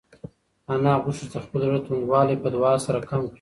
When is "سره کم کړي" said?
2.85-3.29